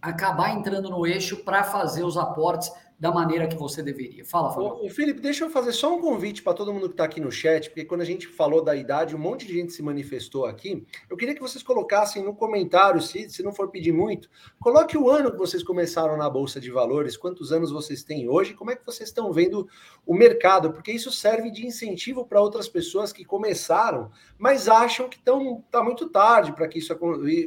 acabar 0.00 0.54
entrando 0.54 0.88
no 0.88 1.04
eixo 1.04 1.38
para 1.38 1.64
fazer 1.64 2.04
os 2.04 2.16
aportes 2.16 2.70
da 3.00 3.10
maneira 3.10 3.48
que 3.48 3.56
você 3.56 3.82
deveria. 3.82 4.26
Fala, 4.26 4.50
Fábio. 4.50 4.84
O, 4.84 4.90
Felipe, 4.90 5.22
deixa 5.22 5.46
eu 5.46 5.48
fazer 5.48 5.72
só 5.72 5.96
um 5.96 6.02
convite 6.02 6.42
para 6.42 6.52
todo 6.52 6.70
mundo 6.70 6.86
que 6.86 6.92
está 6.92 7.04
aqui 7.04 7.18
no 7.18 7.32
chat, 7.32 7.70
porque 7.70 7.86
quando 7.86 8.02
a 8.02 8.04
gente 8.04 8.28
falou 8.28 8.62
da 8.62 8.76
idade, 8.76 9.16
um 9.16 9.18
monte 9.18 9.46
de 9.46 9.54
gente 9.54 9.72
se 9.72 9.82
manifestou 9.82 10.44
aqui. 10.44 10.86
Eu 11.08 11.16
queria 11.16 11.34
que 11.34 11.40
vocês 11.40 11.64
colocassem 11.64 12.22
no 12.22 12.34
comentário, 12.34 13.00
se, 13.00 13.30
se 13.30 13.42
não 13.42 13.54
for 13.54 13.70
pedir 13.70 13.92
muito, 13.92 14.28
coloque 14.60 14.98
o 14.98 15.08
ano 15.08 15.32
que 15.32 15.38
vocês 15.38 15.62
começaram 15.62 16.14
na 16.18 16.28
Bolsa 16.28 16.60
de 16.60 16.70
Valores, 16.70 17.16
quantos 17.16 17.52
anos 17.52 17.70
vocês 17.70 18.02
têm 18.04 18.28
hoje, 18.28 18.52
como 18.52 18.70
é 18.70 18.76
que 18.76 18.84
vocês 18.84 19.08
estão 19.08 19.32
vendo 19.32 19.66
o 20.04 20.14
mercado, 20.14 20.70
porque 20.70 20.92
isso 20.92 21.10
serve 21.10 21.50
de 21.50 21.66
incentivo 21.66 22.26
para 22.26 22.42
outras 22.42 22.68
pessoas 22.68 23.14
que 23.14 23.24
começaram, 23.24 24.10
mas 24.36 24.68
acham 24.68 25.08
que 25.08 25.16
estão 25.16 25.64
tá 25.70 25.82
muito 25.82 26.10
tarde 26.10 26.52
para 26.52 26.68
que 26.68 26.78
isso 26.78 26.94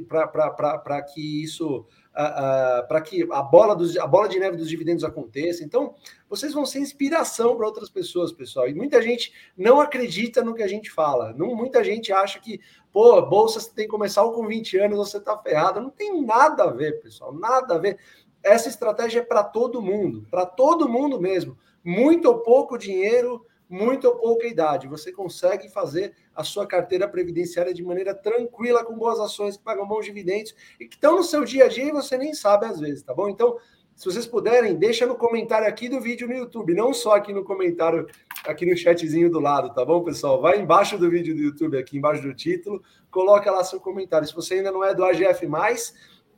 para 0.07 1.01
que 1.03 1.43
isso 1.43 1.85
uh, 2.13 2.87
para 2.87 3.01
que 3.01 3.27
a 3.31 3.41
bola, 3.41 3.75
dos, 3.75 3.97
a 3.97 4.07
bola 4.07 4.29
de 4.29 4.39
neve 4.39 4.57
dos 4.57 4.69
dividendos 4.69 5.03
aconteça. 5.03 5.42
Então, 5.63 5.95
vocês 6.29 6.53
vão 6.53 6.65
ser 6.65 6.79
inspiração 6.79 7.55
para 7.55 7.65
outras 7.65 7.89
pessoas, 7.89 8.31
pessoal. 8.31 8.67
E 8.67 8.73
muita 8.73 9.01
gente 9.01 9.33
não 9.57 9.79
acredita 9.79 10.43
no 10.43 10.53
que 10.53 10.63
a 10.63 10.67
gente 10.67 10.89
fala. 10.89 11.33
Não, 11.33 11.55
muita 11.55 11.83
gente 11.83 12.11
acha 12.11 12.39
que, 12.39 12.59
pô, 12.91 13.21
bolsa 13.21 13.59
você 13.59 13.71
tem 13.71 13.85
que 13.85 13.91
começar 13.91 14.23
com 14.23 14.47
20 14.47 14.77
anos, 14.77 14.97
você 14.97 15.17
está 15.17 15.37
ferrado. 15.37 15.81
Não 15.81 15.89
tem 15.89 16.21
nada 16.25 16.63
a 16.63 16.71
ver, 16.71 17.01
pessoal, 17.01 17.33
nada 17.33 17.75
a 17.75 17.77
ver. 17.77 17.97
Essa 18.41 18.69
estratégia 18.69 19.19
é 19.19 19.23
para 19.23 19.43
todo 19.43 19.81
mundo, 19.81 20.27
para 20.29 20.45
todo 20.45 20.89
mundo 20.89 21.19
mesmo. 21.19 21.57
Muito 21.83 22.27
ou 22.27 22.39
pouco 22.39 22.77
dinheiro 22.77 23.45
muito 23.73 24.07
ou 24.07 24.15
pouca 24.15 24.45
idade. 24.45 24.87
Você 24.87 25.11
consegue 25.11 25.67
fazer 25.67 26.13
a 26.35 26.43
sua 26.43 26.67
carteira 26.67 27.07
previdenciária 27.07 27.73
de 27.73 27.83
maneira 27.83 28.13
tranquila, 28.13 28.85
com 28.85 28.95
boas 28.95 29.19
ações 29.19 29.57
que 29.57 29.63
pagam 29.63 29.87
bons 29.87 30.05
dividendos 30.05 30.53
e 30.79 30.87
que 30.87 30.95
estão 30.95 31.15
no 31.15 31.23
seu 31.23 31.43
dia 31.43 31.65
a 31.65 31.67
dia 31.67 31.85
e 31.85 31.91
você 31.91 32.15
nem 32.15 32.35
sabe 32.35 32.67
às 32.67 32.79
vezes, 32.79 33.01
tá 33.01 33.13
bom? 33.13 33.27
Então, 33.29 33.57
se 33.95 34.05
vocês 34.05 34.25
puderem, 34.25 34.75
deixa 34.75 35.05
no 35.05 35.15
comentário 35.15 35.67
aqui 35.67 35.87
do 35.87 36.01
vídeo 36.01 36.27
no 36.27 36.33
YouTube, 36.33 36.73
não 36.73 36.93
só 36.93 37.15
aqui 37.15 37.31
no 37.31 37.43
comentário, 37.43 38.07
aqui 38.45 38.65
no 38.65 38.75
chatzinho 38.75 39.29
do 39.29 39.39
lado, 39.39 39.73
tá 39.73 39.85
bom, 39.85 40.03
pessoal? 40.03 40.41
Vai 40.41 40.59
embaixo 40.59 40.97
do 40.97 41.09
vídeo 41.09 41.35
do 41.35 41.41
YouTube, 41.41 41.77
aqui 41.77 41.97
embaixo 41.97 42.21
do 42.21 42.33
título, 42.33 42.81
coloca 43.11 43.51
lá 43.51 43.63
seu 43.63 43.79
comentário. 43.79 44.27
Se 44.27 44.33
você 44.33 44.55
ainda 44.55 44.71
não 44.71 44.83
é 44.83 44.93
do 44.93 45.05
AGF+, 45.05 45.47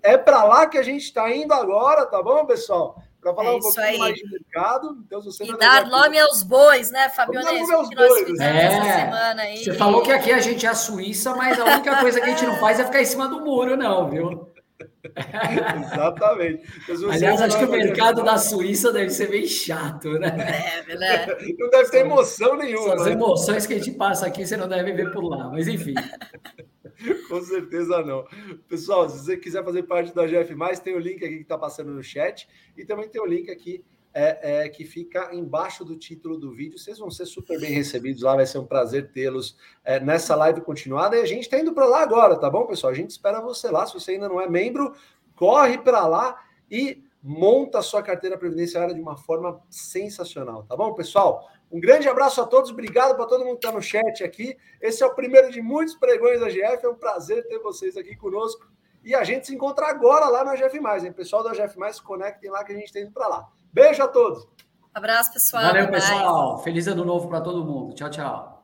é 0.04 0.18
para 0.18 0.44
lá 0.44 0.68
que 0.68 0.78
a 0.78 0.84
gente 0.84 1.04
está 1.04 1.34
indo 1.34 1.54
agora, 1.54 2.06
tá 2.06 2.22
bom, 2.22 2.46
pessoal? 2.46 3.02
para 3.26 3.34
falar 3.34 3.50
é 3.50 3.56
um 3.56 3.60
pouquinho 3.60 3.86
aí. 3.86 3.98
mais 3.98 4.16
de 4.16 4.30
mercado. 4.30 4.98
Então, 5.06 5.22
se 5.22 5.28
você 5.28 5.46
e 5.46 5.58
dar 5.58 5.88
nome 5.88 6.20
aos 6.20 6.44
bois, 6.44 6.92
né, 6.92 7.10
Fabionês? 7.10 7.70
Aos 7.72 7.90
que 7.90 7.96
bois, 7.96 8.30
nós 8.30 8.40
é, 8.40 8.66
essa 8.66 9.00
semana 9.00 9.42
aí. 9.42 9.64
Você 9.64 9.74
falou 9.74 10.04
que 10.04 10.12
aqui 10.12 10.32
a 10.32 10.40
gente 10.40 10.66
é 10.66 10.70
a 10.70 10.76
Suíça, 10.76 11.36
mas 11.36 11.60
a 11.60 11.66
única 11.66 12.00
coisa 12.00 12.22
que 12.22 12.28
a 12.28 12.30
gente 12.30 12.46
não 12.46 12.58
faz 12.58 12.80
é 12.80 12.86
ficar 12.86 13.02
em 13.02 13.06
cima 13.06 13.28
do 13.28 13.42
muro, 13.42 13.76
não, 13.76 14.10
viu? 14.10 14.55
Exatamente. 15.94 16.63
Aliás, 17.12 17.41
acho 17.41 17.58
que 17.58 17.65
o 17.65 17.72
mercado 17.72 18.24
da 18.24 18.38
Suíça 18.38 18.91
deve 18.91 19.10
ser 19.10 19.29
bem 19.29 19.48
chato, 19.48 20.20
né? 20.20 20.84
É, 20.88 20.96
né? 20.96 21.27
Não 21.58 21.70
deve 21.70 21.89
ter 21.89 22.00
emoção 22.00 22.58
nenhuma. 22.58 22.96
As 22.96 23.05
né? 23.05 23.12
emoções 23.13 23.65
que 23.65 23.74
a 23.74 23.77
gente 23.77 23.91
passa 23.91 24.27
aqui, 24.27 24.46
você 24.46 24.58
não 24.58 24.67
deve 24.67 24.91
ver 24.94 25.12
por 25.12 25.24
lá, 25.24 25.50
mas 25.50 25.67
enfim. 25.67 25.94
Com 27.29 27.41
certeza 27.41 28.01
não. 28.03 28.25
Pessoal, 28.67 29.10
se 29.10 29.20
você 29.20 29.38
quiser 29.38 29.63
fazer 29.63 29.84
parte 29.84 30.13
do 30.13 30.22
AGF, 30.22 30.55
tem 30.84 30.96
o 30.96 31.00
link 31.00 31.24
aqui 31.24 31.38
que 31.38 31.41
está 31.41 31.58
passando 31.58 31.91
no 31.91 32.03
chat 32.03 32.48
e 32.77 32.86
também 32.86 33.10
tem 33.10 33.22
o 33.22 33.25
link 33.25 33.50
aqui 33.51 33.84
é, 34.18 34.64
é, 34.64 34.70
que 34.70 34.86
fica 34.86 35.36
embaixo 35.36 35.84
do 35.84 35.98
título 35.98 36.38
do 36.38 36.50
vídeo. 36.50 36.80
Vocês 36.80 36.98
vão 36.98 37.12
ser 37.12 37.26
super 37.26 37.60
bem 37.60 37.72
recebidos 37.72 38.22
lá, 38.22 38.38
vai 38.38 38.46
ser 38.46 38.60
um 38.60 38.66
prazer 38.66 39.12
tê-los 39.12 39.58
é, 39.84 40.00
nessa 40.00 40.34
live 40.38 40.62
continuada. 40.62 41.18
E 41.18 41.22
a 41.22 41.26
gente 41.26 41.42
está 41.42 41.60
indo 41.60 41.74
para 41.74 41.86
lá 41.86 42.02
agora, 42.02 42.40
tá 42.40 42.50
bom, 42.50 42.66
pessoal? 42.66 42.94
A 42.94 42.96
gente 42.96 43.10
espera 43.10 43.42
você 43.42 43.70
lá. 43.70 43.86
Se 43.86 43.94
você 43.94 44.12
ainda 44.12 44.30
não 44.30 44.40
é 44.40 44.50
membro, 44.50 44.96
corre 45.36 45.78
para 45.78 46.08
lá 46.08 46.42
e 46.72 47.04
monta 47.22 47.80
a 47.80 47.82
sua 47.82 48.02
carteira 48.02 48.38
previdenciária 48.38 48.96
de 48.96 49.02
uma 49.02 49.18
forma 49.18 49.62
sensacional, 49.70 50.64
tá 50.64 50.78
bom, 50.78 50.94
pessoal? 50.94 51.50
Um 51.72 51.80
grande 51.80 52.08
abraço 52.08 52.40
a 52.40 52.46
todos, 52.46 52.72
obrigado 52.72 53.16
para 53.16 53.26
todo 53.26 53.44
mundo 53.44 53.58
que 53.58 53.66
está 53.66 53.72
no 53.76 53.82
chat 53.82 54.24
aqui. 54.24 54.56
Esse 54.80 55.04
é 55.04 55.06
o 55.06 55.14
primeiro 55.14 55.52
de 55.52 55.62
muitos 55.62 55.96
pregões 55.96 56.40
da 56.40 56.48
GF, 56.48 56.86
é 56.86 56.88
um 56.88 56.96
prazer 56.96 57.46
ter 57.48 57.60
vocês 57.60 57.98
aqui 57.98 58.16
conosco. 58.16 58.66
E 59.04 59.14
a 59.14 59.24
gente 59.26 59.48
se 59.48 59.54
encontra 59.54 59.88
agora 59.88 60.30
lá 60.30 60.46
na 60.46 60.56
GF, 60.56 60.78
hein? 60.78 61.12
Pessoal 61.12 61.44
da 61.44 61.54
GF, 61.54 61.76
se 61.94 62.02
conectem 62.02 62.50
lá 62.50 62.64
que 62.64 62.72
a 62.72 62.76
gente 62.76 62.86
está 62.86 63.00
indo 63.00 63.12
para 63.12 63.28
lá. 63.28 63.50
Beijo 63.75 64.01
a 64.01 64.08
todos. 64.08 64.48
Abraço, 64.94 65.34
pessoal. 65.34 65.63
Valeu, 65.63 65.91
pessoal. 65.91 66.60
Feliz 66.60 66.88
ano 66.88 67.03
novo 67.03 67.27
para 67.27 67.41
todo 67.41 67.65
mundo. 67.65 67.94
Tchau, 67.94 68.10
tchau. 68.10 68.55